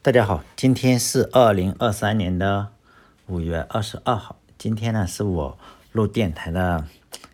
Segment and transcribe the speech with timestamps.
[0.00, 2.68] 大家好，今天是二零二三年的
[3.26, 4.36] 五月二十二号。
[4.56, 5.58] 今天呢是我
[5.90, 6.86] 录电台的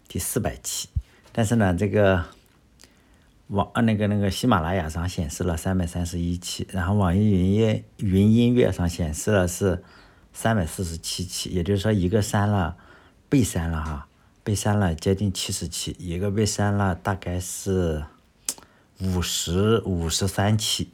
[0.09, 0.89] 第四百期，
[1.31, 2.25] 但是呢，这个
[3.49, 9.85] 网呃那个那个喜马拉雅上显示了三百三十一期，然后网易云音云音乐上显示了是
[10.33, 12.79] 三百四十七期，也就是说一个删了
[13.29, 14.09] 被删了哈，
[14.43, 18.05] 被删了接近七十期，一个被删了大概是
[19.01, 20.89] 五十五十三期。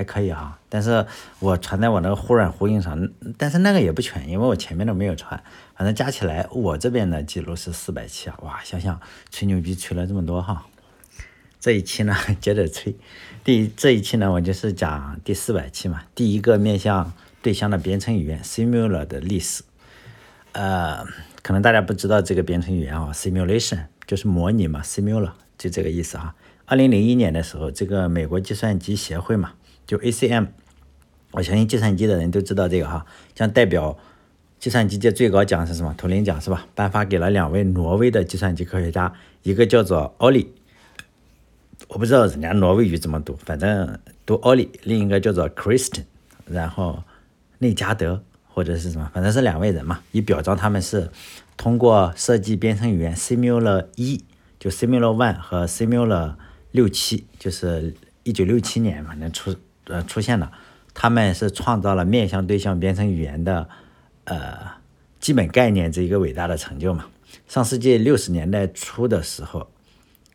[0.00, 1.04] 还可以哈，但是
[1.40, 5.42] 我传在我那个忽软呼应上，但是那个也不全，因为我前面都没有传，
[5.76, 8.98] 反正加起来我这边的记录是四百期啊，哇，想想
[9.30, 10.64] 吹牛逼吹了这么多哈，
[11.60, 12.96] 这一期呢 接着吹，
[13.44, 17.12] 第这一期呢我就是讲第四百期嘛，第一个面向
[17.42, 19.62] 对象的编程语言 Simula 的历史，
[20.52, 21.04] 呃，
[21.42, 26.34] 可能大家不知道这个编程语言啊，Simulation 就是模拟嘛，Simula 就这个意思哈。
[26.64, 29.52] 二零零一年的时候，这个美国计算机协会嘛。
[29.90, 30.46] 就 ACM，
[31.32, 33.04] 我相信计算机的人都知道这个哈，
[33.34, 33.98] 将代表
[34.60, 35.92] 计算机界最高奖是什么？
[35.98, 36.64] 图灵奖是吧？
[36.76, 40.54] 颁发给了两位挪威的计算机科学家，一个叫做奥利，
[41.88, 46.04] 我不知道人家挪威语怎么读，反正读奥利；另一个叫做 Kristen，
[46.46, 47.02] 然后
[47.58, 51.10] 内加德或者是什么，反正是两位人嘛，以表彰他们是
[51.56, 54.22] 通过设计编程语言 Simula 一，
[54.60, 56.36] 就 Simula One 和 Simula
[56.70, 59.56] 六七，就是一九六七年反正出。
[59.84, 60.52] 呃，出现了，
[60.94, 63.68] 他们是创造了面向对象编程语言的
[64.24, 64.58] 呃
[65.18, 67.06] 基本概念这一个伟大的成就嘛。
[67.48, 69.68] 上世纪六十年代初的时候，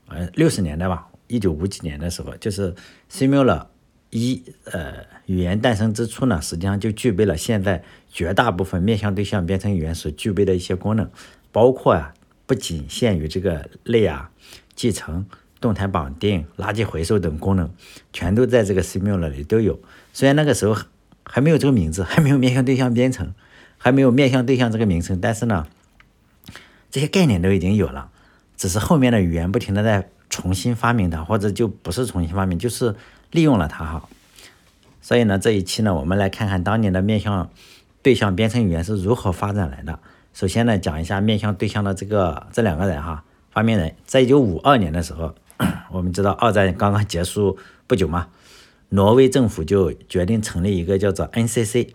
[0.07, 2.73] 呃，六十年代吧，一九五几年的时候，就是
[3.11, 3.67] Simula
[4.09, 4.93] 一呃
[5.25, 11.09] 语言诞生之初呢，实际上就具备了现在绝大部分面向对象编程语言所具备的一些功能，
[11.51, 12.13] 包括啊，
[12.45, 14.31] 不仅限于这个类啊
[14.75, 15.25] 继承。
[15.65, 17.67] 动态绑定、垃圾回收等功能，
[18.13, 19.79] 全都在这个 Simula 里都有。
[20.13, 20.77] 虽然那个时候
[21.23, 23.33] 还没有这个名字，还没有面向对象编程，
[23.79, 25.65] 还没有面向对象这个名称，但是呢，
[26.91, 28.11] 这些概念都已经有了。
[28.55, 32.93] 只是后面的语言不停的在重新发明它，或者就不是重新发明，就是
[33.31, 34.07] 利用了它哈。
[35.01, 37.49] 所以呢，这一期呢，我们来看看当年的面向
[38.03, 39.97] 对象编程语言是如何发展来的。
[40.31, 45.33] 首先呢，讲一下面向对象的这个这两个人哈，发明人，在一九五二年的时候。
[45.91, 47.57] 我们知道二战刚刚结束
[47.87, 48.27] 不久嘛，
[48.89, 51.89] 挪威政府就决定成立一个叫做 NCC，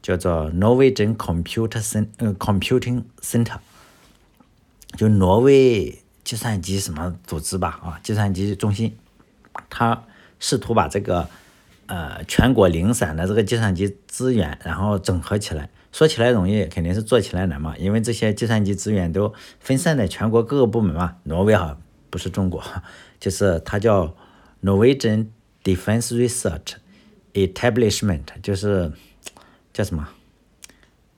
[0.00, 3.56] 叫做 Norwegian Computer Cent 呃 Computing Center，
[4.96, 8.96] 就挪威计算机什么组织吧啊，计算机中心，
[9.68, 10.04] 他
[10.38, 11.28] 试图把这个
[11.86, 21.76] 呃全国零散的这个计算机资源然后整合起来，说起来容易，肯定是做起来难嘛，因为这些计算机资源都分散在全国各个部门嘛，挪威哈。
[22.14, 22.62] 不是中国，
[23.18, 24.14] 就是它叫
[24.62, 25.26] Norwegian
[25.64, 26.74] Defense Research
[27.32, 28.92] Establishment，就是
[29.72, 30.08] 叫什么？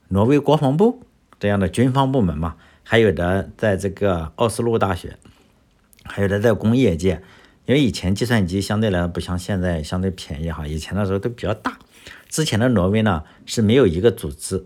[0.07, 1.03] 挪威国防部
[1.39, 2.55] 这样的军方部门嘛。
[2.81, 5.17] 还有的在这个奥斯陆大学，
[6.03, 7.21] 还有的在工业界。
[7.67, 11.77] 因为以前计算机相对来不像现在相对便宜哈，以前的时候都比较大。
[12.27, 14.65] 之前的挪威呢是没有一个组织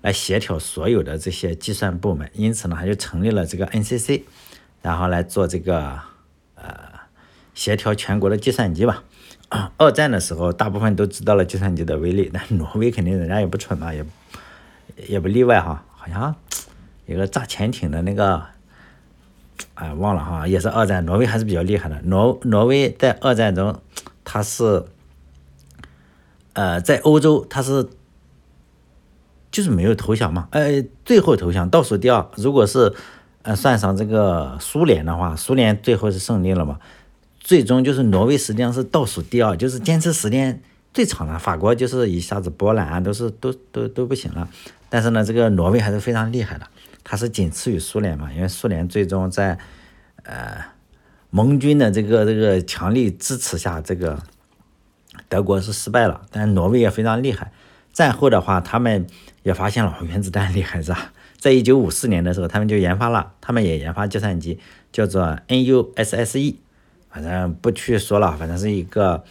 [0.00, 4.22] 来协调所有的这些计算部门，因此呢，他就成立了这个 NCC。
[4.82, 5.98] 然后来做这个
[6.54, 6.74] 呃
[7.54, 9.02] 协调全国的计算机吧。
[9.78, 14.04] 二战的时候，大部分都知道了计算机的威力，但挪威肯定人家也不蠢嘛，也
[15.06, 15.84] 也不例外哈。
[15.92, 16.34] 好像
[17.06, 18.42] 一个炸潜艇的那个，
[19.74, 22.00] 哎忘了哈，也是二战，挪威还是比较厉害的。
[22.02, 23.80] 挪挪威在二战中，
[24.24, 24.84] 它是
[26.54, 27.88] 呃在欧洲，它是
[29.52, 32.28] 就是没有投降嘛，呃最后投降，倒数第二。
[32.36, 32.92] 如果是
[33.46, 36.80] 呃，算上这个苏联的话，苏联最后是胜利了嘛？
[37.38, 40.60] 最终就是挪威实际上是倒数第二，就是坚持时间
[40.92, 41.38] 最长的。
[41.38, 44.48] 法国就是一下子波兰啊，都是都都都不行了。
[44.88, 46.66] 但是呢，这个挪威还是非常厉害的，
[47.04, 48.32] 它是仅次于苏联嘛？
[48.32, 49.56] 因为苏联最终在
[50.24, 50.56] 呃
[51.30, 54.20] 盟军的这个这个强力支持下，这个
[55.28, 56.22] 德国是失败了。
[56.32, 57.52] 但挪威也非常厉害。
[57.92, 59.06] 战后的话，他们
[59.44, 61.12] 也发现了原子弹厉害是吧？
[61.46, 64.58] 在一九五四年的时候，他们就研发了，他们也研发计算机，
[64.90, 66.56] 叫做 NUSSE，
[67.08, 69.22] 反正不去说了，反正是一个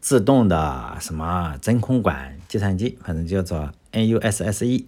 [0.00, 4.84] 自动的什么真空管计算机，反正叫做 NUSSE。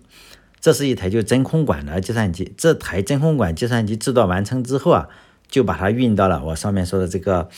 [0.60, 2.54] 这是一台就真空管的计算机。
[2.56, 5.08] 这台真空管计算机制作完成之后啊，
[5.48, 7.48] 就把它运到了我上面说的这个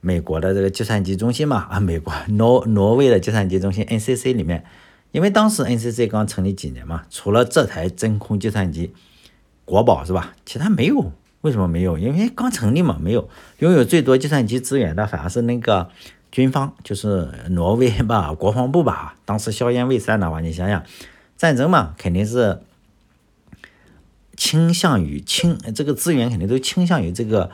[0.00, 4.64] 美国的这个计算机中心嘛，啊，美国挪挪威的计算机中心 NCC 里面。
[5.10, 8.92] 因为当时 NCC 刚成立几年嘛，除了这台真空计算机
[9.64, 10.34] 国宝是吧？
[10.44, 11.12] 其他没有。
[11.42, 11.96] 为什么没有？
[11.96, 13.28] 因为刚成立嘛，没有
[13.60, 15.88] 拥有最多计算机资源的反而是那个
[16.32, 20.82] 军方，就是挪威吧， 国防部吧，当时硝烟未散的话，你想想，
[21.36, 22.60] 战争嘛，肯定是
[24.36, 27.50] 倾向于倾这个资源肯定都倾向于这个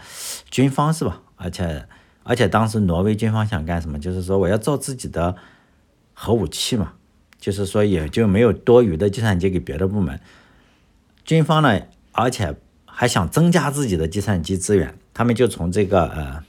[0.51, 1.21] 军方是吧？
[1.37, 1.87] 而且
[2.23, 3.99] 而且当时挪威军方想干什么？
[3.99, 5.37] 就是说我要造自己的
[6.15, 6.95] 核武器嘛，
[7.45, 10.19] 就是说也就没有多余的计算机给别的部门。
[11.27, 11.79] 军方呢，
[12.13, 12.57] 而且
[12.87, 16.43] 还想增加自己的计算机资源，他们就从这个呃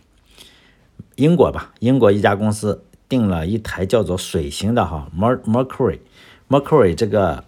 [1.16, 6.00] 英国吧，英国一家公司订了一台叫做水星的哈 mercury
[6.48, 7.44] Mercury 这个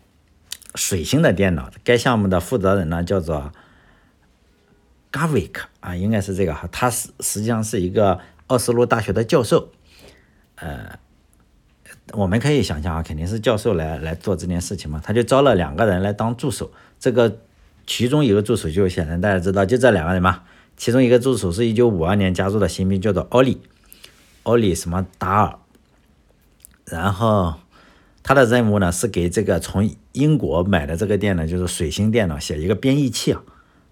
[0.76, 1.72] 水星的电脑。
[1.86, 3.54] 该项目的负责人呢叫做
[5.10, 9.72] Gavik 啊，应该是这个哈，他是实际上是一个奥斯陆大学的教授，
[10.56, 11.00] 呃。
[12.13, 16.71] 我们可以想象啊，肯定是教授来来做这件事情嘛，他就招了两个人来当助手。
[17.00, 17.39] 这个
[17.86, 20.44] 其中一个助手就显然大家知道，就这两个人嘛。
[20.77, 23.62] 其中一个助手是一九五二年加入的新兵，叫做奥利，
[24.44, 25.56] 奥利什么达尔。
[26.86, 27.56] 然后
[28.21, 33.42] 他的任务呢是给这个从英国买的这个电脑，就是水星电脑写一个编译器啊。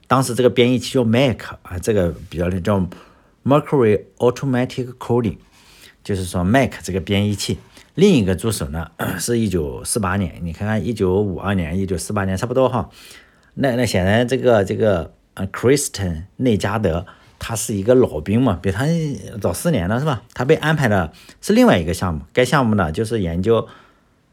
[0.07, 2.87] 当时这个编译器叫 Mac 啊，这个比较叫
[3.43, 5.37] Mercury Automatic Coding，
[6.05, 7.57] 就是说 Mac 这个编译器。
[7.95, 12.89] 另一个助手呢， 是一九四八年，你看看一九五二年、一九四八年差不多哈。
[13.55, 17.05] 那那显然这个这个呃，Kristen 内加德
[17.39, 18.85] 他是一个老兵嘛，比他
[19.39, 20.23] 早四年了是吧？
[20.33, 23.65] 他被安排的是另外一个项目，该项目呢就是研究，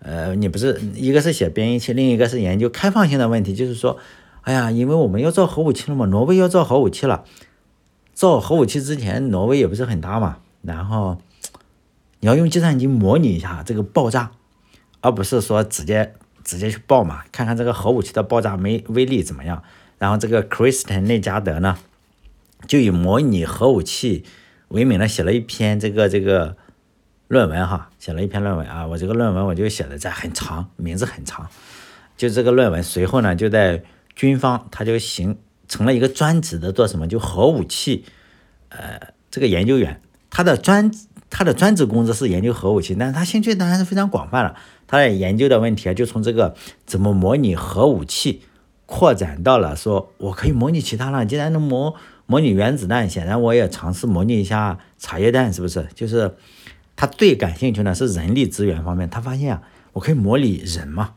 [0.01, 3.97] 呃，你不是一个是写编译器，另一个是研究开放性的问题，就是说，
[4.41, 7.25] 哎呀，因为我们要造核武器了嘛，挪威要造核武器了，
[8.13, 11.19] 造核武器之前，挪威也不是很大嘛，然后。
[12.23, 14.31] 你要用计算机模拟一下这个爆炸，
[15.01, 16.15] 而不是说直接
[16.45, 19.65] 直接去爆嘛，看看这个核武器的爆炸威威力怎么样。
[19.99, 21.77] 然后这个 Kristen 内加德呢，
[22.69, 24.25] 就以模拟核武器
[24.69, 26.57] 为名呢，写了一篇这个这个
[27.27, 28.87] 论文哈，写了一篇论文啊。
[28.87, 31.49] 我这个论文我就写的在很长，名字很长。
[32.17, 33.83] 就这个论文随后呢，就在
[34.15, 35.37] 军方他就形
[35.67, 38.05] 成了一个专职的做什么，就核武器
[38.69, 40.89] 呃这个研究员，他的专。
[41.35, 44.55] 他的专职工作是研究核武器，但是他兴趣当然是非常广泛了。
[44.87, 48.43] 他在研究的问题啊，就从这个怎么模拟核武器，
[48.85, 51.25] 扩展到了说我可以模拟其他了。
[51.25, 51.95] 既然能模
[52.27, 55.89] 模拟原子弹，显然我也尝试模拟一下茶叶蛋，是不是？
[55.95, 56.35] 就是
[56.95, 59.09] 他最感兴趣的是人力资源方面。
[59.09, 59.63] 他发现啊，
[59.95, 61.15] 我可以模拟人嘛？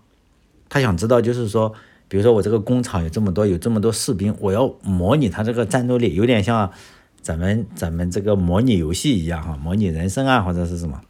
[0.69, 1.73] 他想知道，就是说，
[2.07, 6.71] 比如说我这个工厂有这么多，有这么多士兵，我要模拟他这个战斗力，有点像。
[7.25, 11.01] 咱们咱们这个模拟游戏一样哈，模拟人生啊或者是什么，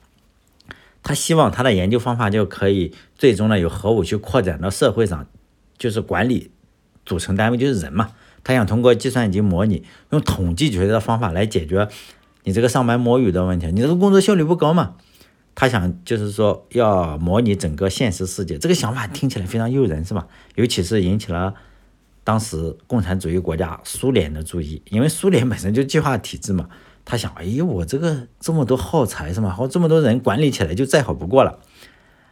[1.04, 5.28] 他希望他的研究方法就可以最终呢有核武器扩展到社会上，
[5.78, 6.52] 就是管理
[7.06, 8.12] 组成单位就是人嘛，
[8.46, 11.90] 他想通过计算机模拟，用统计学的方法来解决
[12.46, 14.96] 你这个上班摸鱼的问题，你这个工作效率不高嘛，
[15.54, 20.30] 他想就是说要模拟整个现实世界，这个想法听起来非常诱人是吧？
[20.56, 21.56] 尤其是引起了。
[22.26, 26.68] 当时共产主义国家苏联的注意，因为苏联本身就计划体制嘛，
[27.06, 29.52] 他想，哎呦，我这个这么多耗材是吗？
[29.52, 31.60] 好，这么多人管理起来就再好不过了，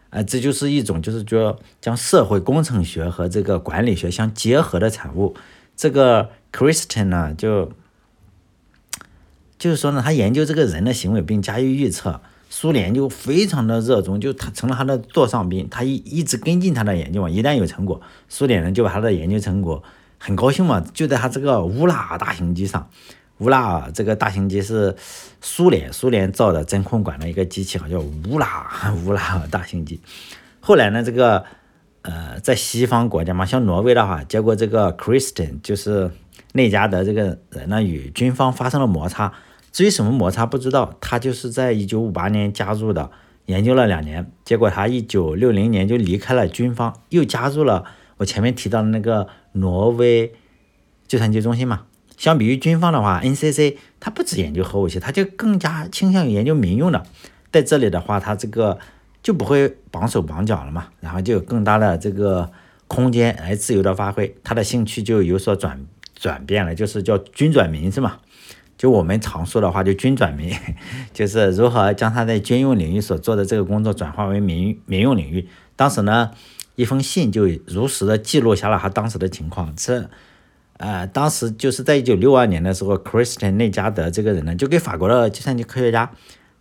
[0.10, 5.36] 啊，这就是一种就是说将社会工程学和这个管理学相结合的产物。
[5.76, 7.72] 这个 Christian 呢，就
[9.60, 12.20] 就是说呢，他研究这个人的行为并加以预测。
[12.56, 17.28] 苏联就非常的热衷，就他成了他的座上宾，他一一直跟进他的研究嘛。
[17.28, 19.82] 一旦有成果，苏联人就把他的研究成果
[20.20, 22.88] 很高兴嘛，就在他这个乌拉大型机上，
[23.40, 24.96] 乌拉这个大型机是
[25.42, 30.00] 苏联苏联造的真空管的一个机器，好叫乌拉乌拉大型机。
[30.60, 31.44] 后来呢，这个
[32.04, 36.12] 呃，在西方国家嘛，像挪威的话，结果这个 Kristen 就是
[36.52, 39.34] 内加德这个人呢，与军方发生了摩擦。
[39.74, 43.10] 至于什么摩擦不知道，他就是在一九五八年加入的，
[43.48, 47.84] 研究了两年，结果他一九六零年就离开了军方，又加入了
[48.18, 50.32] 我前面提到的那个挪威
[51.08, 51.86] 计算机中心嘛。
[52.16, 57.04] 相比于军方的话，NCC 它不止研究核武器，它就更加倾向于研究民用的。
[57.52, 58.78] 在这里的话，它这个
[59.24, 62.52] 就不会绑手绑脚了嘛，然后就有更大的这个
[62.88, 65.84] 空间来自由的发挥，他的兴趣就有所转
[66.16, 68.20] 转变了，就是叫军转民是吗？
[68.84, 70.54] 就我们常说的话，就军转民，
[71.14, 75.48] 就是如何将他在军用领域所做的这个工作转化为民民用领域。
[75.78, 76.32] 当时呢，
[76.76, 79.74] 一封信就如实的记录下了他当时的情况。
[79.78, 80.10] 这，
[80.80, 86.12] 呃，当时就是在一九六二年的时候，Christian 内加德这个人呢，就给法国的计算机科学家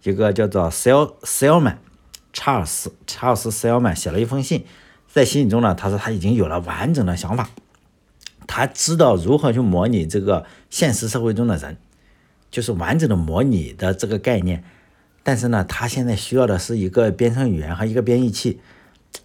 [0.05, 1.79] 一个叫做 Sel Selman
[2.33, 4.65] 查尔斯查尔斯 Selman 写了一封信，
[5.09, 7.51] 在信中呢，他说他已经有了完整的想法，
[8.47, 11.77] 他知道如何去模拟这个现实社会中的人。
[12.53, 14.63] 就是完整的模拟的这个概念，
[15.25, 18.61] 但是呢，他现在需要的是一个编程语言和一个编译器。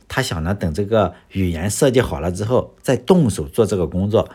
[0.08, 4.30] 他想呢，等这个语言设计好了之后，再动手做这个工作，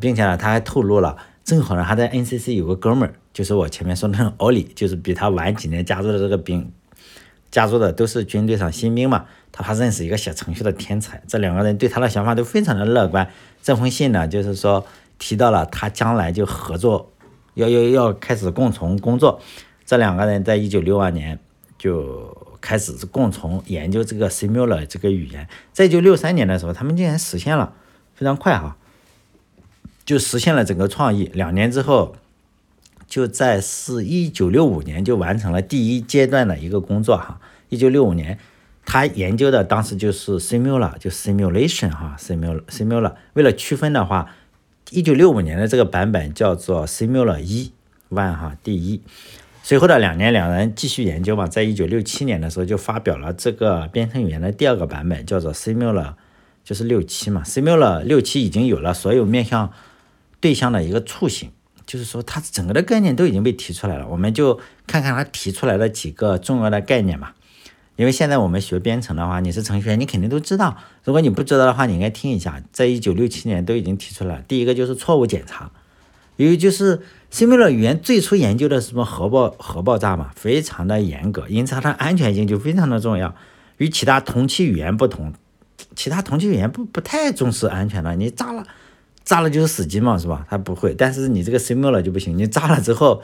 [0.00, 6.72] 并且呢，他还透露了，正好呢，他在 NCC 有个哥们儿，就是我前面说的那个奥利，就是比他晚几年加入的这个兵，
[7.50, 9.26] 加入的都是军队上新兵嘛。
[9.50, 13.28] 他还认识一个写程序的天才，这两个人对他的想法都非常的乐观。
[13.62, 14.86] 这封信呢，就是说
[15.18, 17.11] 提到了他将来就合作，
[17.54, 19.40] 要要要开始共同工作。
[19.84, 21.38] 这两个人在一九六二年
[21.76, 27.74] 就开始共同研究这个 Simula 这个语言，在一九六三年的时候，他们竟然实现了，
[28.14, 28.76] 非常快哈，
[30.04, 31.30] 就实现了整个创意。
[31.34, 32.14] 两年之后，
[33.06, 37.40] 就在是一九六五年就完成了第一阶段的一个工作哈。
[37.68, 38.38] 一九六五年，
[38.86, 43.14] 他研究的当时就是 Simula，就 Simulation 哈，Simula Simula。
[43.34, 44.32] 为了区分的话，
[44.92, 47.72] 一九六五年的这个版本叫做 Simula 一
[48.10, 49.00] One 哈，第一。
[49.62, 56.12] 随后的两年，两人继续研究嘛，在一九六七年的时候就发表了这个编程语言的第二个版本，叫做 Simula，
[56.62, 57.42] 就是六七嘛。
[57.42, 59.72] Simula 六七已经有了所有面向
[60.40, 61.50] 对象的一个雏形，
[61.86, 64.06] 就是说它整个的概念都已经被提出来了。
[64.08, 67.32] 我们就看看它提出来的几个重要的概念嘛。
[67.96, 70.76] 因为现在我们学编程的话，你是程序员，你肯定都知道。
[71.04, 74.42] 如果你不知道的话，你应该听一下，在一九六七年都已经提出来了。
[74.48, 75.70] 第一个就是错误检查，
[76.36, 77.00] 因为就是。
[77.32, 83.34] Simula 语言最初研究的什么核爆核爆炸嘛，非常的严格，因此它的安全性就非常的重要。
[83.78, 85.32] 与其他同期语言不同，
[85.96, 88.66] 其他同期语言不不太重视安全的，你炸了，
[89.24, 90.46] 炸了就是死机嘛，是吧？
[90.50, 93.22] 它不会，但是你这个 Simula 就不行，你炸了之后，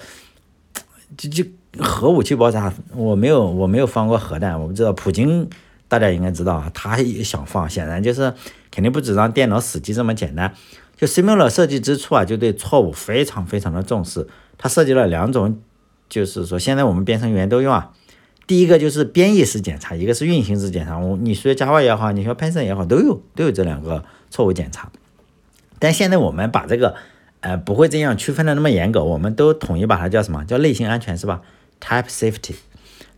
[1.19, 1.45] 就就
[1.79, 5.49] 核武器爆炸，我没有我没有放过核弹，我不知道普京
[5.89, 8.35] 大家应该知道啊，他也想放，显然就是
[8.71, 10.53] 肯定不止让电脑死机这么简单。
[10.97, 14.27] 就 Simula 设计之初啊，就对错误非常非常的重视。
[14.59, 15.61] 它设计了两种，
[16.09, 17.93] 就是说现在我们编程语言都用啊。
[18.49, 20.99] 第一个就是编译式检查，一个是运行式检查。
[20.99, 24.91] 我你学 Java 也好，你学 Python 也好，都有都有这两个错误检查。
[25.79, 26.97] 但现在我们把这个
[27.41, 31.43] 呃不会这样区分的那么严格，我们都统一把它叫什么叫类型安全是吧
[31.81, 32.57] ？Type Safety，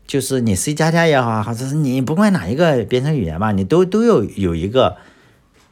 [0.07, 4.97] 就是你 C 加加也好，或者是你不管哪一个编程语言吧，你都都有有一个。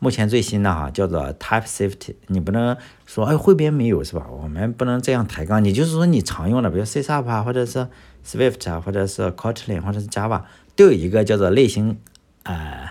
[0.01, 4.29] 目前最新的哈叫做 Type Safety，你不能说哎汇编没有是吧？
[4.31, 5.65] 我们不能这样抬杠。
[5.65, 7.89] 你就是说你常用的，比如 C# 啊，或者是
[8.25, 10.43] Swift 啊，或者是 Kotlin 或者是 Java，
[10.77, 11.99] 都有一个叫做类型
[12.45, 12.91] 呃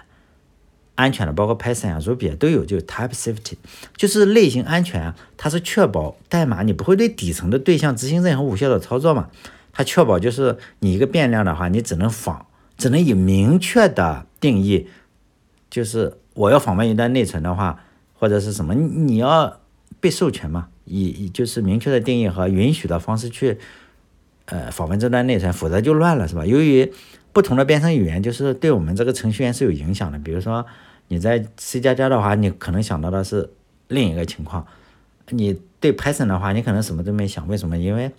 [0.95, 3.53] 安全的，包括 Python 啊、Ruby 啊都有，就 Type Safety，
[3.95, 9.29] 就是类型安全，它是确保代码你不会对底层的对象执行任何无效的操作嘛？
[9.77, 14.87] 它确保就是你一个变量的话，你只能访，只能以明确的定义，
[15.69, 16.17] 就是。
[16.37, 19.59] 我要访问一段内存的话，或者是什么，你要
[19.99, 23.57] 被授权嘛，以以就是明确的定义和允许的方式去，
[24.45, 26.45] 呃，访问这段内存，否则就乱了，是吧？
[26.45, 26.93] 由于
[27.33, 30.19] 不同的编程语言，就是对我们这个程序员是有影响的。
[30.19, 30.63] 比如说
[31.07, 33.49] 你在 C 加加的话，你可能想到的是
[33.87, 34.63] 另一个情况；
[35.31, 37.47] 你对 Python 的话，你可能什么都没想。
[37.47, 37.75] 为什么？
[37.75, 38.11] 因为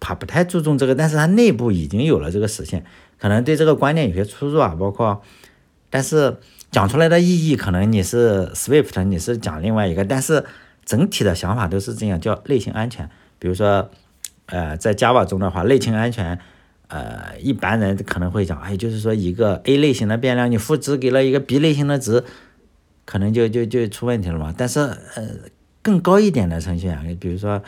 [0.00, 2.84] 他不太注重这个，但是他内部已经有了这个实现，
[3.20, 5.22] 可能对这个观念有些出入啊，包括，
[5.88, 6.38] 但是。
[6.72, 10.44] 讲出来的意义可能你是 Swift，你是讲另外一个，但是
[10.84, 13.10] 整体的想法都是这样，叫类型安全。
[13.40, 13.90] 比如说，
[14.46, 16.38] 呃，在 Java 中的话，类型安全，
[16.86, 22.22] 呃，一般人可能会讲，哎，就是说一个 A 类型的变量，你赋值给了一个 B 类型的值，
[23.04, 24.54] 可能就就就出问题了嘛。
[24.56, 25.26] 但是，呃，
[25.82, 27.60] 更高一点的程序员，比如说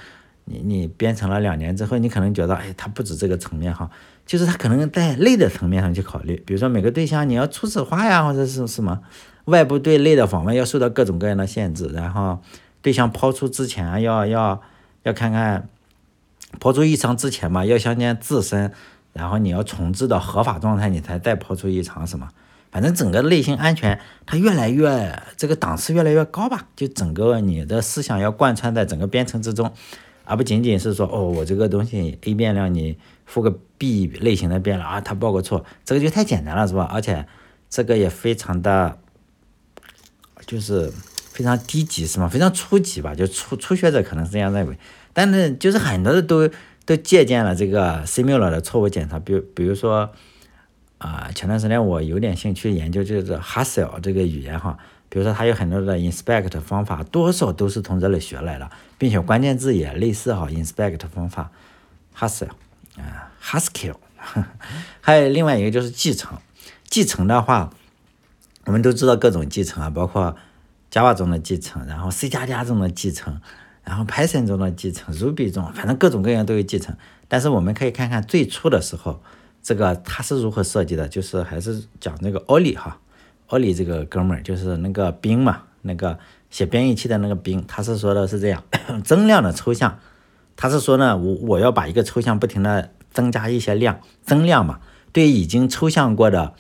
[0.45, 3.91] 你你编程了两年之后，你可能觉得，哎，它不止这个层面哈。
[4.25, 9.01] 就是他可能在类的层面上去考虑，比如说每个对象你要初始化呀，或者是什么
[9.47, 12.39] 外部对类的访问要受到各种各样的限制，然后
[12.81, 14.63] 对象抛出之前要要
[15.03, 15.69] 要看看
[16.61, 18.73] 抛出异常之前嘛，要相信自身，
[19.13, 22.29] 然后你要重置到合法状态，你才再抛出异常什么，
[22.71, 29.73] 反正整个类型安全它越来越这个档次越来越高吧，就整个你的思想要贯穿在整个编程之中。
[30.25, 36.89] 而不仅仅是说哦，我这个东西 A 变量你赋个 B 类型的变量啊，它报个错，这个就太简单了，是吧？
[36.93, 37.27] 而且
[37.69, 38.99] 这个也非常的，
[40.47, 40.93] 就是
[41.33, 42.29] 非常低级，是吗？
[42.29, 43.15] 非常初级吧？
[43.15, 44.79] 就初初学者可能是这样认为，
[45.13, 46.49] 但是就是很多人都
[46.85, 50.11] 都借鉴了这个 Simula 的错误检查，比如比如说
[50.99, 54.79] 啊，前段时间我有点兴趣研究就是 Haskell 这个语言哈。
[55.13, 61.51] 比如说，它有很多的 inspect 方法，多少都是从这里学来的，并且关键字也类似哈，inspect 方法
[62.17, 62.49] ，Haskell
[62.97, 63.97] 啊，Haskell，
[65.03, 66.39] 还有另外一个就是继承，
[66.89, 67.75] 继承的话，
[68.65, 70.35] 我们都知道各种继承啊，包括
[70.91, 73.39] Java 中的继承，然后 C 加加中的继承，
[73.85, 76.97] 然后 Python 中的继承，Ruby 中，反正各种各样都有继承。
[77.29, 79.21] 但是我们可以看看最初的时候，
[79.63, 82.99] 这个它是如何设计的，就是还是讲那个 Oli 哈
[83.53, 86.19] ，Oli 这个哥们儿就是那个兵嘛，那个
[86.51, 88.65] 写编译器的那个兵，他是说的是这样，
[89.05, 90.01] 增量的抽象，
[90.57, 94.81] 他是说呢，我我要把一个抽象不停的增加一些量，增量嘛，
[95.13, 96.55] 对已经抽象过的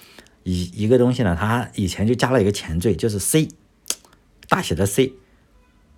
[0.45, 3.49] 一一个东西呢，它以前就加了一个前缀，就是 C，
[4.49, 5.15] 大写的 C，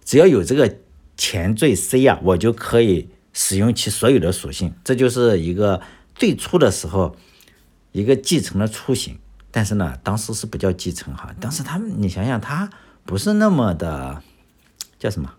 [0.05, 0.77] 只要有这个。
[1.17, 5.81] 前缀 C 啊，我就可以使用其所有的属性，这就是一个
[6.13, 7.15] 最初的时候
[7.93, 9.17] 一个继承的雏形。
[9.57, 12.69] 但是呢，当时是不叫继承哈，当时他们你想想，他
[13.05, 14.21] 不是那么的
[14.99, 15.31] 叫什么，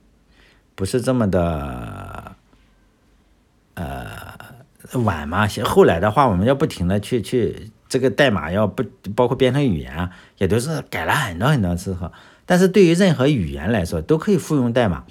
[0.73, 2.33] 不是这么的
[3.73, 4.15] 呃
[5.03, 5.45] 晚嘛。
[5.65, 12.09] 后来的话，我们要不停的去去这个代码要不包括编程语言啊，也都是改了很多很多次哈。
[12.45, 15.03] 但是对于任何语言来说，都可以复用代码。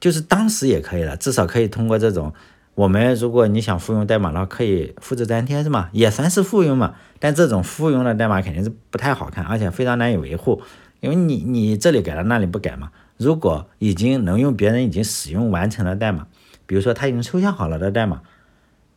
[0.00, 2.32] 就是当时也可以了，至少可以通过这种，
[2.78, 5.88] 我们如果你想复用代码的话，可以复制粘贴是吗？
[5.90, 6.94] 也算是复用嘛。
[7.18, 10.62] 但这种复用的代码肯定是不太好看，而且非常难以维护，
[11.00, 12.92] 因为你你这里改了，那里不改嘛。
[13.16, 16.28] 如果已经能用别人已经使用完成的代码，
[16.66, 18.22] 比如说他已经抽象好了的代码，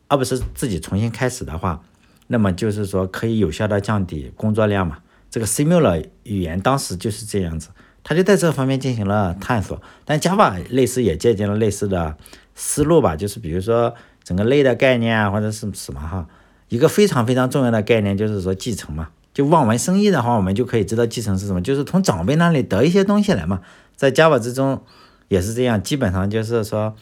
[0.06, 1.82] 而不是自己重新开始的话，
[2.28, 4.98] 那么就是说可以有效的降低工作量嘛。
[5.28, 7.70] 这个 Simula 语言当时就是这样子。
[8.04, 12.16] 他就在这方面进行了探索，但 Java 类似也借鉴了类似的
[12.54, 16.26] 思路吧，就是比如说整个类的概念啊，或者是什么哈，
[16.68, 23.60] 一个非常非常重要的概念就是说继承嘛，就望文生义的话，我们就可以知道继承是什么，就是从长辈那里得一些东西来嘛，
[23.96, 24.82] 在 Java 之中
[25.28, 26.94] 也是这样，基本上就是说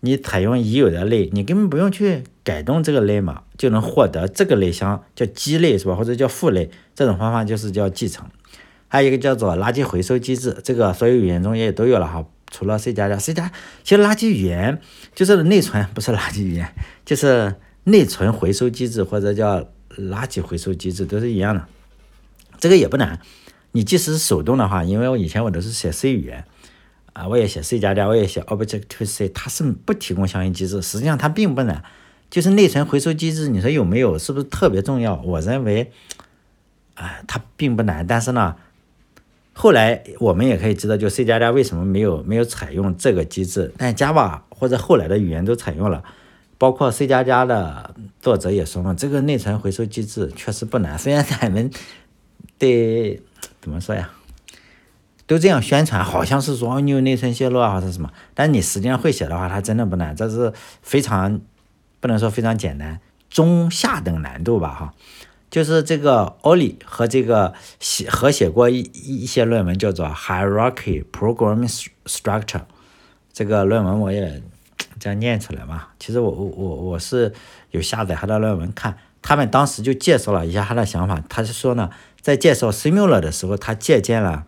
[0.00, 8.24] 你采用已有的类，你根本不用去改动这个类嘛，就能获得这个类像叫基类是吧，或者叫父类，这种方法就是叫继承。
[8.90, 13.52] 还有一个叫做垃圾回收机制，这个所有语言中也都有了哈，除了 C 加加，C 加
[13.84, 14.80] 其实垃圾语言
[15.14, 16.74] 就是内存，不是垃圾语言，
[17.04, 19.60] 就是内存回收机制或者叫
[19.96, 21.66] 垃圾回收机制都是一样的。
[22.58, 23.20] 这个也不难，
[23.72, 26.44] 你即使是手动的话，因为我以前我都是写 C 语言
[27.12, 31.84] 啊，我也写 C 加加，我也写 Objective C，它是不提供相应机制，实际上它并不难，
[32.30, 35.20] 就是内存回收机制，你说有没有，是不是特别重要？
[35.22, 35.92] 我认为，
[36.94, 38.56] 啊，它并不难，但是呢。
[39.60, 46.04] 后来我们也可以知道，就 C 加加为什么没有没有采用这个机制，但 Java 或者后来的语言都采用了，
[46.58, 50.96] 包括 C 加加的作者也说嘛，这个内存回收机制确实不难。
[50.96, 51.72] 虽然咱们
[52.56, 53.20] 对
[53.60, 54.10] 怎么说呀，
[55.26, 61.40] 都这样宣传，好像是说你有内存泄露啊或者什么，但你实际上会写的话，它真的不难，这是非常
[61.98, 64.94] 不能说非常简单，中下等难度吧哈。
[65.50, 72.62] 就是这个 Oli 和这个写合写过一一些论文，叫做 Hierarchy Programming Structure。
[73.32, 74.42] 这个论文我也
[75.00, 75.88] 这样念出来嘛。
[75.98, 77.32] 其实我我我我是
[77.70, 81.22] 有下载他的论文看，他们当时就介绍了一下他的想法。
[81.28, 81.88] 他是说呢，
[82.20, 84.44] 在介绍 Simula 的时候，他借鉴了，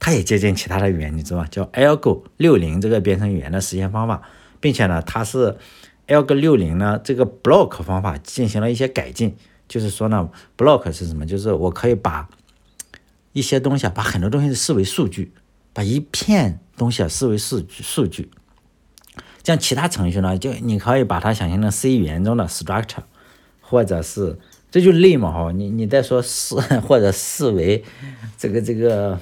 [0.00, 1.46] 他也借鉴其他的语言，你知道吗？
[1.48, 4.22] 叫 Algo 六零这个编程语言的实现方法，
[4.58, 5.56] 并且呢，他是
[6.08, 9.36] Algo 六零呢这个 Block 方法进行了一些改进。
[9.72, 11.24] 就是说呢，block 是什么？
[11.24, 12.28] 就是我可以把
[13.32, 15.32] 一些东西啊，把很多东西视为数据，
[15.72, 18.30] 把一片东西啊视为数据数据。
[19.42, 23.04] 像其他程序呢，就你可以把它想象成 C 语言中的 structure，
[23.62, 24.38] 或者是
[24.70, 25.52] 这就类嘛哈。
[25.52, 26.54] 你你再说视
[26.86, 27.82] 或者视为
[28.36, 29.18] 这个这个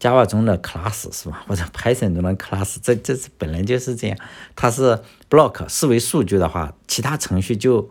[0.00, 1.44] Java 中的 class 是吧？
[1.46, 4.18] 或者 Python 中的 class，这这是本来就是这样。
[4.56, 4.98] 它是
[5.30, 7.88] block 视为数据的话，其他程序就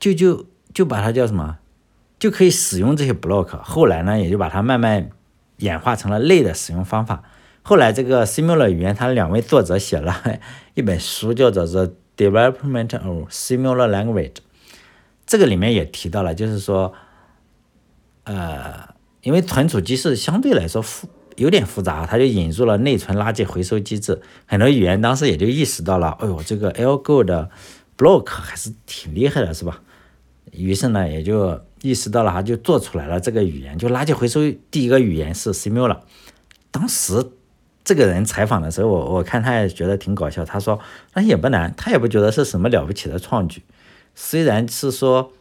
[0.00, 0.46] 就就。
[0.72, 1.58] 就把它叫什么，
[2.16, 3.56] 就可以使用这些 block。
[3.56, 5.10] 后来呢，也就把它慢慢
[5.56, 7.24] 演化成了类的使用方法。
[7.62, 10.14] 后来这个 Simula 语言，它两位作者写了
[10.74, 14.32] 一本书，叫做《The Development of Simula Language》。
[15.26, 16.94] 这个里面也提到了，就是说，
[18.22, 24.22] 呃，因为存储机制相对来说复有点复杂，它就引入了内存垃圾回收机制。
[24.46, 27.50] 很多语言当时也就意识到了，哎呦，这个 Algo 的
[27.98, 29.82] block 还是挺厉害的，是吧？
[30.52, 36.00] 于是呢，也就意识到了，他就做出来了这个语言，就垃圾回收第一个语言是 Simula。
[36.70, 37.24] 当时
[37.84, 40.44] 这个人采访的时候，我我看他也觉得挺搞笑。
[40.44, 40.78] 他说
[41.14, 43.62] 那也不难，他也不觉得是什么了不起的创举，
[44.14, 45.32] 虽然是说，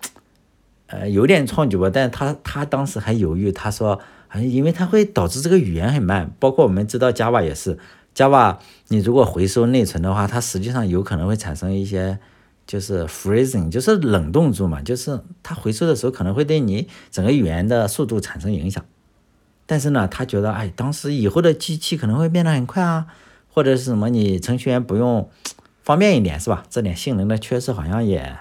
[0.88, 4.00] 呃，有点创举吧，但是他他当时还犹豫，他说，
[4.36, 7.78] 因为它会导致这个语言很慢，包括我们知道 Java 也是
[8.16, 8.58] ，Java
[8.90, 12.20] 你如果回收内存的话，它实际上有可能会产生一些。
[12.70, 18.86] 就是 freezing，就是冷冻住嘛，就是它回收的时候可能会对你整个语言的速度产生影响。
[19.66, 23.08] 但是呢，他觉得，哎，当时以后的机器可能会变得很快啊，
[23.48, 25.32] 或者是什么你程序员不用
[25.82, 26.64] 方便一点是吧？
[26.70, 28.38] 这点性能的缺失好像也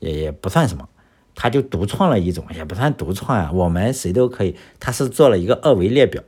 [0.00, 0.86] 也也不算什么，
[1.34, 6.22] 他就独创了一种，也不算独创啊，我们谁都可以，他是做了一个二维列表，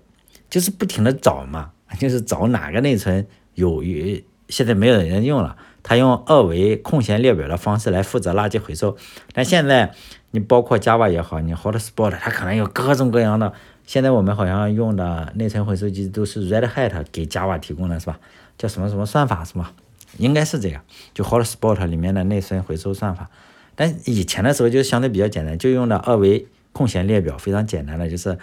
[0.49, 5.59] 就是不停的找嘛，就是找哪个内存有有现在没有人用了。
[5.83, 8.97] 他用二维空闲列表的方式来负责垃圾回收，
[9.33, 9.95] 但现在
[10.33, 13.53] 你包括 Java 也好，你 Hotspot 它可能有各种各样的。
[13.87, 18.19] 现在我们好像用的内存回收机都是 Red Hat 给 Java 提供的，是吧？
[18.59, 19.73] 叫什么什么算法是吧？
[20.19, 20.83] 应该是这样，
[21.15, 23.31] 就 Hotspot 里面的内存回收算法。
[23.75, 28.37] 但以前的时候就相对比较简单，就用的二维空闲列表，非常简单的就是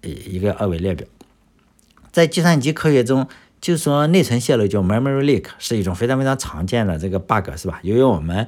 [0.00, 1.06] 一一个二维列表，
[2.10, 3.28] 在计算机科学中。
[3.60, 7.80] 就是说，内存泄露叫 memory leak，是一种非常非常常见的这个 bug，是吧？
[7.82, 8.46] 由于我们，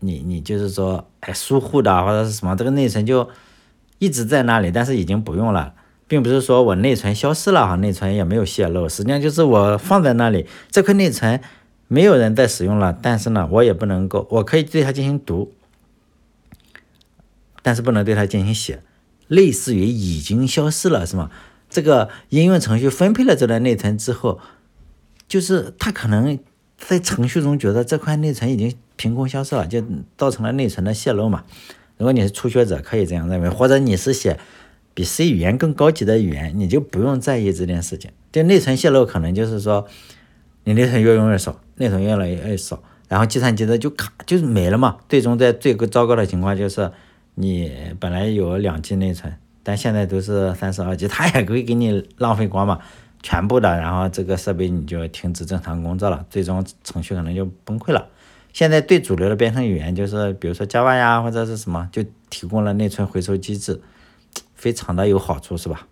[0.00, 3.28] 你你就是说，哎，疏忽的或者是什么，这个内存就
[3.98, 5.74] 一直在那里，但是已经不用了，
[6.06, 11.40] 并不是说我内存消失了哈，内存也没有泄露，实际上就是我放在那里，这块内存
[11.88, 15.52] 没有人在使用了，但是呢，我也不能够，我可以对它进行读，
[17.62, 18.82] 但是不能对它进行写，
[19.28, 21.30] 类似于已经消失了，是吗？
[21.74, 24.38] 这个应用程序分配了这段内存之后，
[25.26, 26.38] 就是它可能
[26.78, 29.82] 在程序中觉得这块内存已经凭空消失了，就
[30.16, 31.42] 造成了内存的泄露嘛。
[31.96, 34.38] 如果你是初学者，可以这样认为；或者你是写
[34.94, 38.12] 比 C 语言更高级的语言，你就不用在意这件事情。
[38.30, 39.88] 就内存泄露，可能就是说
[40.62, 44.98] 你内存越用越少，内存越来越少，然后计算机的就卡，就是没了嘛。
[45.08, 46.92] 最终在最糟糕的情况就是
[47.34, 49.36] 你本来有两 G 内存。
[49.64, 52.78] 但现在都是三十二 G， 它也会给你浪费光嘛，
[53.22, 58.06] 全部的，然后这个设备你就停止正常工作了，最终程序可能就崩溃了。
[58.52, 63.80] 现在最主流的编程语言就是，比如说 Java 呀，或者是什么，就提供了内存回收机制，
[64.54, 65.88] 非常的有好处，是吧？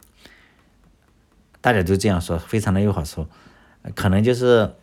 [1.61, 3.27] 大家都这样说，非常的有好处。
[3.95, 4.75] 可能就是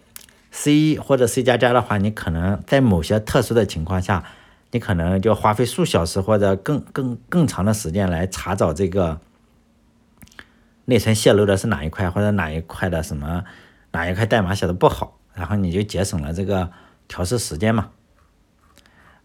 [0.52, 4.26] C 或者 C 加加的话，你可能在某些特殊的情况下。
[4.72, 9.20] 你可能就花费数小时或者更更更长的时间来查找这个
[10.86, 13.44] 内存泄露的是哪一块，或者哪一块的什么
[13.92, 16.70] 哪一块代码写的不好，然后你就节省了这个
[17.08, 17.90] 调试时间嘛。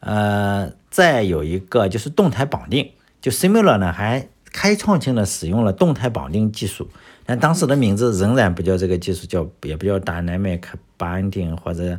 [0.01, 6.89] 呃，再有一个就是动态绑定，就 Simula 呢还开创性的使用了动态绑定技术，
[7.27, 10.63] 但当时的名字仍然不叫这个技术，叫也不叫 Dynamic
[10.99, 11.99] Binding 或者。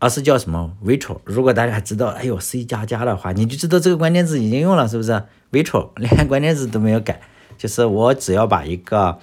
[0.00, 1.20] 而是叫什么 virtual？
[1.24, 5.90] 如果大家知道，哎呦 C 加加的话，你就知道这个关键字已经用了，是不是 virtual？
[6.00, 7.20] 连关键字都没有改，
[7.56, 9.18] 就是我只要把一个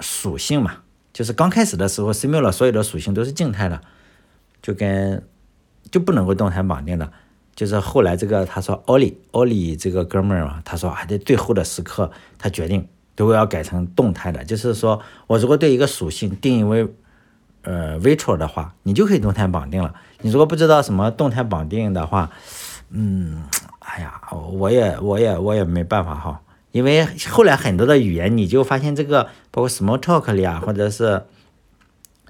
[0.00, 0.78] 属性嘛，
[1.12, 3.80] 就是刚开始的时候 Simula 所有的属性都是静态的，
[4.60, 5.22] 就跟
[5.90, 7.10] 就不能够动态绑定的。
[7.54, 16.84] 就是后来这个他说 Oli Oli 这个哥们儿嘛，他说还在最后的时刻，他决定都要改成动态的，就是说我如果对一个属性定义为
[17.64, 19.92] 呃，virtual 的话，你就可以动态绑定了。
[20.20, 22.30] 你如果不知道什么动态绑定的话，
[22.90, 23.44] 嗯，
[23.80, 24.20] 哎呀，
[24.52, 26.40] 我也我也我也没办法哈。
[26.72, 31.24] 因为后来很多的语言，你就发现这个，包括 Smalltalk 里啊，或者是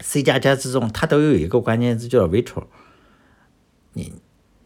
[0.00, 2.64] C 加加之中，它都有一个关键字叫 virtual。
[3.94, 4.12] 你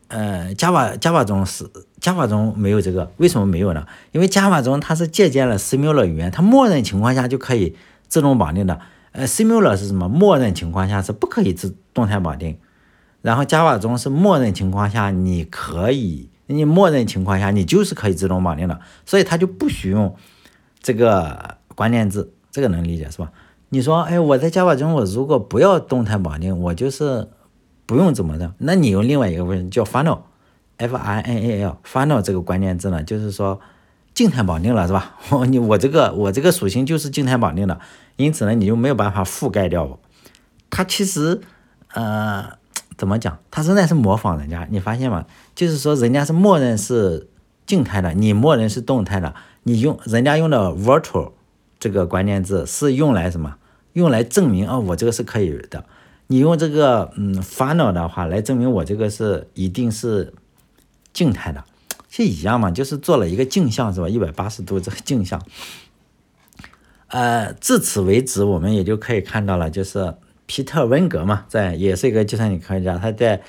[0.09, 3.87] 呃，Java Java 中是 Java 中没有这个，为什么没有呢？
[4.13, 7.77] 因为 Java 中它是借鉴了 Simula 语言，它默认情况下就可以
[8.09, 8.81] 自动绑定的。
[9.19, 10.09] 呃，Simula 是什么？
[10.09, 12.57] 默认情况下是不可以自动态绑定。
[13.21, 20.15] 然后 Java 中是默认情况下你可以，你默认情况下你就是可以自动绑定的，所以它就不许用
[20.81, 22.33] 这个关键字。
[22.53, 23.33] 这个能理解是吧？
[23.71, 27.29] 你说，哎，我在 Java 中我如果不要动态绑定，我就是
[27.87, 33.61] 不用怎么的，那你用另外一个问题叫 Final，F I N A L，Final 这个关键字呢，就是说。
[34.19, 35.15] 静态绑定了是吧？
[35.31, 37.79] 我你我这个我这个属性就是静态绑定的，
[38.17, 40.01] 因此呢，你就没有办法覆盖掉我。
[40.71, 41.41] 它其实
[41.93, 42.45] 呃
[42.97, 43.39] 怎么讲？
[43.49, 45.25] 它仍然是模仿人家，你发现吗？
[45.55, 47.29] 就是说人家是默认是
[47.65, 49.33] 静态的，你默认是动态的。
[49.63, 51.31] 你用人家用的 virtual
[51.79, 53.55] 这个关键字是用来什么？
[53.93, 55.85] 用来证明啊，我这个是可以的。
[56.27, 60.35] 你用这个嗯 final 的话来证明我这个是一定是
[61.13, 61.63] 静态的。
[62.19, 64.09] 这一样嘛，就是做了一个镜像，是吧？
[64.09, 65.41] 一百八十度这个镜像。
[67.07, 73.41] 呃，至此为止，我们也就可以看到了，就是皮特温格嘛，在也是一个计算机科学家，他在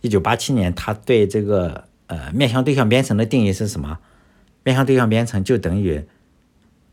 [0.00, 3.98] 一九八七年，他对这个呃面向对象编程的定义是什么？
[4.62, 6.06] 面向对象编程就等于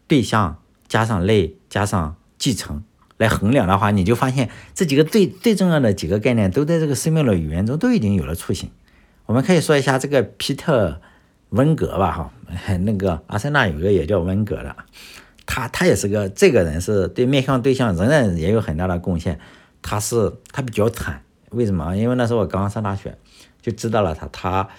[0.08, 2.84] 对象加上类加上继承
[3.16, 8.70] 来衡量的话，你就发现这几个最最重要的几个概念都在这个 Simula 语言中都已经有了雏形。
[9.28, 11.00] 我们可以说一下这个皮特。
[11.52, 12.32] 温格吧，哈，
[12.84, 14.76] 那个阿森纳有个也叫温格的，
[15.46, 19.40] 他他也是个这个人是对面向对象仍然也有很大的贡献。
[19.82, 21.98] 他是他比较惨，为什么？
[21.98, 23.18] 因为那时候我刚刚上大学，
[23.62, 24.70] 就知道了他他，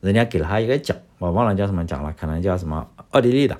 [0.00, 3.56] 人家给了他一个奖，我忘了叫什么奖了，可能叫什么奥地利的。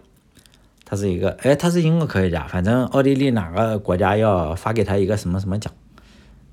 [0.85, 5.73] 他是一个，哎，他是英国科学家，反正奥地利哪个国家要发给他一个什么什么奖，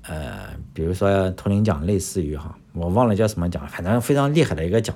[0.02, 4.94] 呃，比如说图灵奖，类似于哈，我忘了叫什么奖，反正非常厉害的一个奖。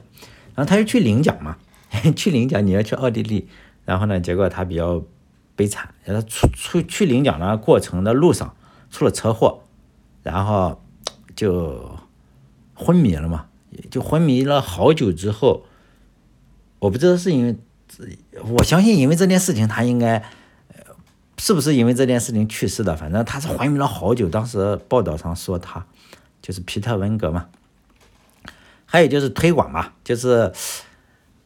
[0.55, 1.57] 然后他就去领奖嘛，
[2.17, 3.49] 去领奖，你要去奥地利，
[3.85, 5.03] 然后呢，结果他比较
[5.57, 8.55] 悲惨，他出出去领奖的过程的路上
[8.90, 9.62] 出了车祸，
[10.23, 10.83] 然后
[11.37, 11.99] 就
[12.75, 13.47] 昏迷了嘛，
[13.90, 15.64] 就昏迷了好久之后，
[16.79, 17.57] 我不知道是因为。
[18.43, 20.21] 我相信，因为这件事情，他应该，
[21.38, 22.97] 是不是因为这件事情去世的？
[22.97, 24.29] 反正他是昏迷了好久。
[24.29, 25.87] 当时报道上说他
[26.43, 27.47] 就是皮特温格嘛。
[28.95, 30.53] 还有就是推广嘛，就是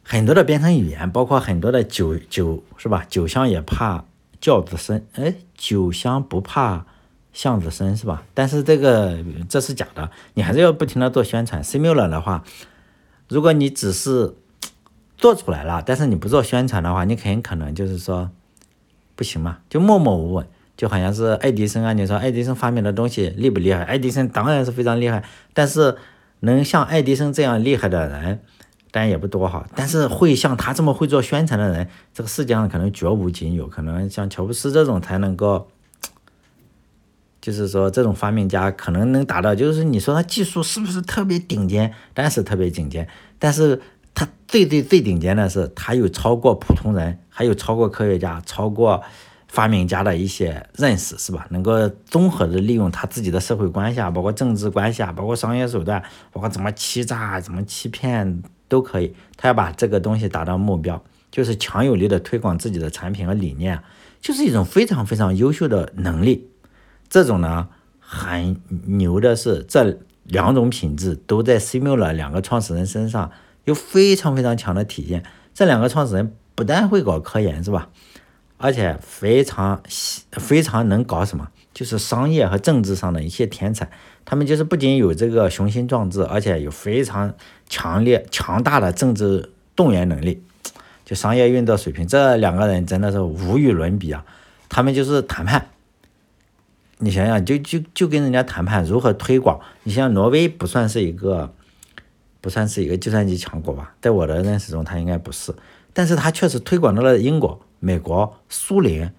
[0.03, 3.03] 很多的编程语言，包括很多的酒酒是吧？
[3.09, 4.05] 酒香也怕
[4.39, 6.85] 窖子深，哎，酒香不怕
[7.33, 8.21] 巷子深是吧？
[8.35, 9.17] 但是这个
[9.49, 11.63] 这是假的，你还是要不停的做宣传。
[11.63, 12.43] Simula 的话，
[13.27, 14.35] 如果你只是
[15.17, 18.29] 做出来了，但是你不做宣传的话，你很可能就是说
[19.15, 21.93] 不行嘛，就默默无闻，就好像是爱迪生啊。
[21.93, 23.81] 你说爱迪生发明的东西厉不厉害？
[23.85, 25.23] 爱迪生当然是非常厉害，
[25.55, 25.97] 但是
[26.41, 28.41] 能像爱迪生这样厉害的人，
[28.91, 29.67] 当然也不多哈。
[29.75, 35.67] 但是会像他这么会做宣传的人，这个世界上可能绝无仅有，可能像乔布斯这种才能够，
[37.41, 41.93] 就是说这种发明家可能能达到，就是你说他技术是不是特别顶尖？
[42.13, 43.81] 当然是特别顶尖，但是。
[44.15, 49.01] 他最最最顶尖的是，他有超过普通人，还有超过科学家、超过
[49.49, 51.45] 发明家的一些认识，是吧？
[51.49, 59.13] 能够综合的利用他自己的社会关系啊，包括政治关系啊，包括商业手段，包括怎么欺诈、怎么欺骗都可以。
[59.35, 63.77] 他要把这个东西达到目标，就是强有力的推广自己的产品和理念，
[64.21, 66.49] 就是一种非常非常优秀的能力。
[67.09, 67.67] 这种呢，
[67.99, 73.31] 很牛的是，这两种品质都在 Simula 两个创始人身上。
[73.65, 75.23] 有非常非常强的体现。
[75.53, 77.89] 这两个创始人不但会搞科研，是吧？
[78.59, 79.81] 而且非常
[80.33, 83.89] 非常能搞什么，就是商业和政治上的一些天才。
[84.23, 87.33] 他们就是不仅有这个雄心壮志，而且有非常
[87.67, 90.43] 强烈强大的政治动员能力，
[91.03, 92.07] 就商业运作水平。
[92.07, 94.23] 这两个人真的是无与伦比啊！
[94.69, 95.69] 他们就是谈判，
[96.99, 99.59] 你想想，就就就跟人家谈判如何推广。
[99.83, 101.53] 你像挪威不算是一个。
[102.41, 105.53] 不算是一个计算机强国吧，在我的认识中，它应该不是。
[105.91, 109.13] 但是它确实推广到了英国、美国、苏联，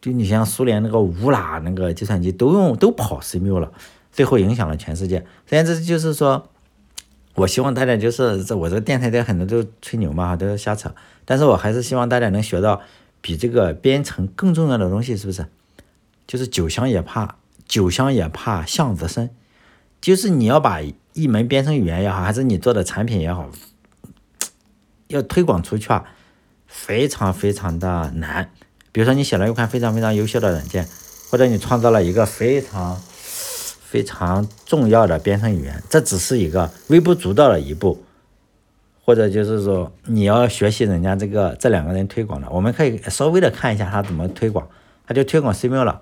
[0.00, 3.72] 就你像苏联那个乌拉那个计算机都用都跑 CMU 了，
[4.12, 5.24] 最后影响了全世界。
[5.46, 6.48] 虽然这就是说，
[7.34, 10.94] 我希望大家就是这我这个电台的很多都吹牛嘛，都是瞎扯。
[11.24, 12.80] 但是我还是希望大家能学到
[13.20, 15.46] 比这个编程更重要的东西，是不是？
[16.26, 19.30] 就是酒香也怕酒香也怕巷子深，
[20.00, 20.80] 就是你要把。
[21.14, 23.50] 一门编程语言也好，还是你做的产品也好，
[25.08, 26.06] 要推广出去啊，
[26.72, 28.50] 非常非常的难。
[28.90, 30.88] 比如说，你写了一款非常非常优秀的软件，
[31.30, 33.00] 或者你创造了一个非常
[33.84, 38.02] 非常重要的编程语言，这只是一个微不足道的一步。
[39.04, 44.68] 或者就是说，你要学习人家这个这两个人推广的，我们可以稍微的看一下他怎么推广，
[45.06, 45.98] 他就推广 Simula。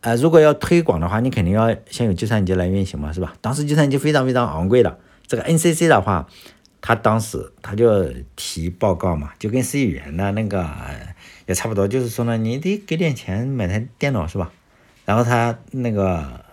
[0.00, 3.34] 呃，如果要推广的话，你肯定要先有计算机来运行嘛，是吧？
[3.40, 4.98] 当时计算机非常非常昂贵的。
[5.28, 6.26] 这个 NCC 的话，
[6.80, 10.68] 他当时他就提报告嘛，就跟 C 语言的那个
[11.46, 14.52] 也差不多，就是说呢，你得给点钱买台电脑，是吧？
[15.04, 16.44] 然后他那个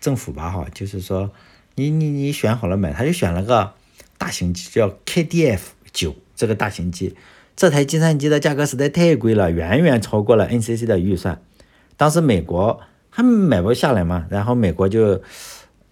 [0.00, 1.30] 政府吧，哈，就是说
[1.76, 3.72] 你你你选好了买，他就选了个
[4.18, 5.60] 大型机，叫 KDF
[5.92, 7.16] 九这个大型机。
[7.54, 11.40] 这台计算机的价格实在太贵了，远远超过了 NCC 的预算。
[11.96, 15.22] 当时美国还买不下来嘛，然后美国就，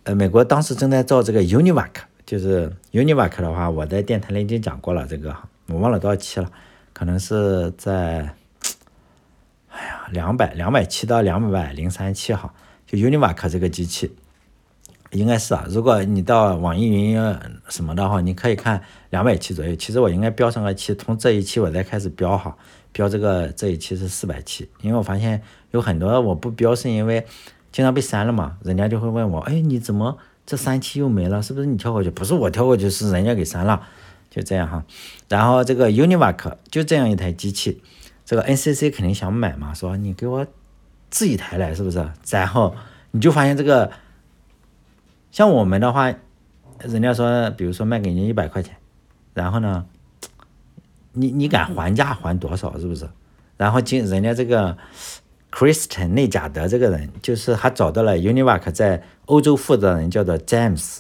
[0.05, 1.91] 呃，美国当时正在造这个 Univac，
[2.31, 5.35] 就是 Univac 的话，我在电台里已经讲过了，这个
[5.67, 6.49] 我忘了多少期了，
[6.93, 8.33] 可能是在，
[9.69, 12.55] 哎呀，两百两百七到两百零三期哈，
[12.87, 14.15] 就 Univac 这个机器，
[15.11, 17.21] 应该是啊，如果你到网易云
[17.69, 22.57] 什么的话，你可以看两百期左右，其实我应该标上个期，从这一期我再开始标哈。
[22.93, 27.27] 标这个这一期是四百期，因为我发现有很多我不标是因为
[27.73, 30.17] 经常被删了嘛，人家就会问我，哎，你怎么
[30.51, 31.41] 这三期又没了？
[31.41, 32.11] 是不是你跳过去？
[32.11, 33.87] 不是我跳过去，是人家给删了，
[34.29, 34.85] 就这样哈。
[35.29, 37.81] 然后这个 Univac 就这样一台机器，
[38.25, 40.45] 这个 NCC 肯定想买嘛，说你给我
[41.09, 42.05] 制一台来，是不是？
[42.31, 42.75] 然后
[43.13, 43.93] 你就发现这个，
[45.31, 46.13] 像我们的话，
[46.81, 48.75] 人家说，比如说卖给你一百块钱，
[49.33, 49.87] 然后呢？
[51.13, 52.77] 你你敢还价还多少？
[52.77, 53.09] 是不是？
[53.57, 54.77] 然后经人家这个
[55.53, 60.99] Christian 内贾德这个人，就是还找到了 Univac 在欧洲负责人叫做 James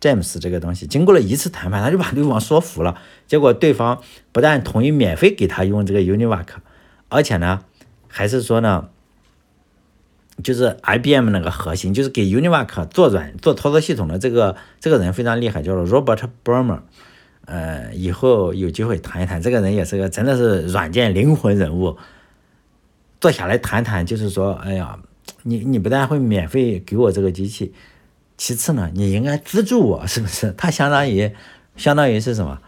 [0.00, 3.00] James 这个东西，经过了一次谈判，他就把对方说服了。
[3.26, 6.46] 结果对方不但同意免费给他用这个 Univac，
[7.08, 7.64] 而且呢，
[8.08, 8.88] 还是说呢。
[10.42, 16.80] 就是 IBM 那个核心，就是给 Univac 做软做操作系统的这个这个人非常厉害，叫做 Robert Burmer。
[17.44, 21.98] 呃，以后有机会谈一谈，这个人也是个真的是软件灵魂人物。
[23.22, 24.98] 坐下来谈谈，就是说，哎呀，
[25.44, 27.72] 你你不但会免费给我这个机器，
[28.36, 30.50] 其次呢，你应该资助我，是不是？
[30.58, 31.32] 他相当于
[31.76, 32.58] 相当于是什么？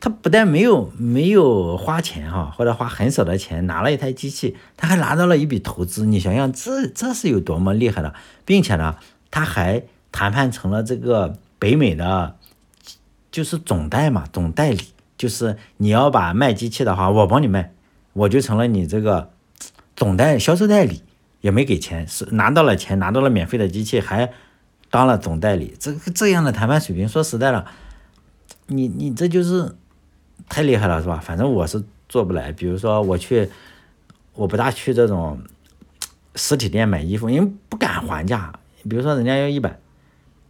[0.00, 6.04] 他不但没有没有花钱哈，或者花很少的钱拿了一台机器，他还拿到了一笔投资。
[6.04, 8.12] 你想想，这这是有多么厉害的，
[8.44, 8.96] 并且呢，
[9.30, 12.34] 他还谈判成了这个北美的，
[13.30, 17.72] 就是总代嘛，总代理，就是你要把卖机器的话，我帮你卖，
[18.12, 19.30] 我就成了你这个
[19.96, 21.02] 总代销售代理，
[21.40, 24.32] 也没给钱，是拿到了钱，拿到了免费的机器，还
[24.90, 25.74] 当了总代理。
[25.78, 27.66] 这个这样的谈判水平，说实在的，
[28.66, 29.74] 你你这就是。
[30.48, 31.22] 太厉害了，是吧？
[31.24, 32.52] 反正我是做不来。
[32.52, 33.48] 比如说，我去，
[34.34, 35.40] 我不大去这种
[36.34, 38.52] 实体店买衣服，因为不敢还价。
[38.82, 39.78] 比如说，人家要一百，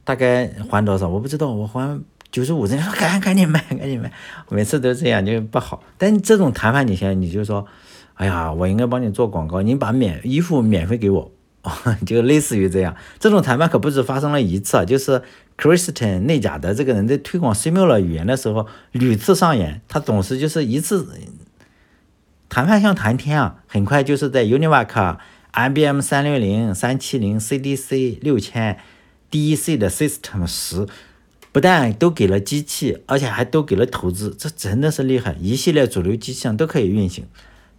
[0.03, 1.07] 大概还多少？
[1.07, 2.03] 我不知道，我还
[2.33, 2.67] 九十五。
[2.67, 4.11] 人家说赶赶紧买，赶紧买。
[4.49, 5.85] 每次都这样，就不好。
[5.97, 7.65] 但这种谈判，你现在你就说，
[8.15, 11.33] 哎呀，我应该帮你做广告，你把免衣服免费给我，
[12.07, 12.97] 就类似于这样。
[13.19, 15.23] 这种谈判可不止发生了一次啊，就是。
[15.57, 21.09] Kristen 内贾德这个人在推广 Simula 语言的时候屡次上演，他总是就是一次
[22.49, 25.19] 谈判像谈天啊，很快就是在 Univac、
[25.53, 28.81] IBM 三六零、三七零、CDC 六千、
[29.31, 30.89] DEC 的 System 十，
[31.53, 37.25] 不但都给了机器，而且还都给了投资，这真的是厉害，一系列主流机器上都可以运行。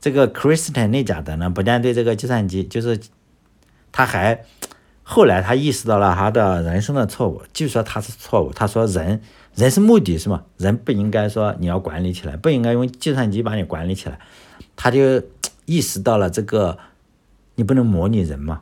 [0.05, 2.99] 这个 Kristen 内贾德呢，不但对这个计算机，就是
[3.91, 4.45] 他还。
[5.01, 8.53] 后来他意识到了他的人生的错误，就说他是错误。
[8.53, 9.19] 他说人
[9.55, 10.43] 人是目的，是吗？
[10.57, 14.19] 人不应该说你要管理起来，不应该用计算机把你管理起来。
[14.75, 15.23] 他就
[15.65, 16.77] 意识到了这个，
[17.55, 18.61] 你不能模拟人嘛，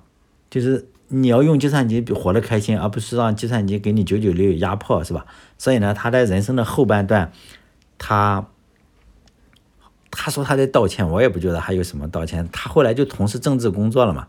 [0.49, 5.25] 就是你要用计算机活得开心，而不是让计算机给你九九六压迫，是吧？
[5.57, 7.33] 所以呢，他在人生的后半段，
[7.97, 8.47] 他
[10.23, 12.47] 他说他在道歉，我也不觉得还有什么道歉。
[12.51, 14.25] 他后来就从事政治工作了嘛，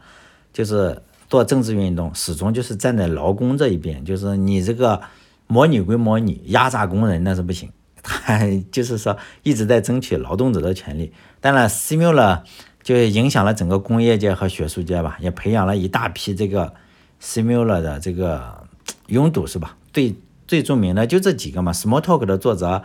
[0.53, 1.01] 就是。
[1.27, 5.01] 做政治运动，始终就是站在劳工这一边，就是你这个
[5.47, 7.69] 模拟归模拟，压榨工人那是不行。
[8.03, 8.39] 他
[8.71, 11.13] 就是说一直在争取劳动者的权利。
[11.41, 12.43] 当然，Simula
[12.83, 16.75] 就影响了整个工业界和学术界吧，也培养了一大批这个
[17.21, 18.69] Simula 的这个
[19.07, 19.77] 拥堵，是吧？
[19.93, 20.15] 最
[20.47, 22.83] 最著名的就这几个嘛，Smalltalk 的作者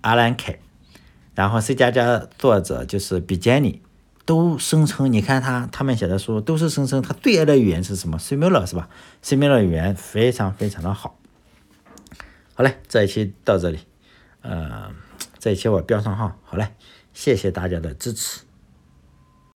[0.00, 0.60] Alan K
[1.40, 3.80] 然后 C 加加作者就是 b j e n n y
[4.26, 8.90] 都声称，你看他他们写的书都是声称他最爱的语言是什么？Simula 是吧
[9.24, 11.16] ？Simula 语言非常非常的好。
[12.52, 13.78] 好嘞，这一期到这里，
[14.42, 14.90] 呃，
[15.38, 16.36] 这一期我标上号。
[16.44, 16.74] 好嘞，
[17.14, 18.40] 谢谢大家的支持。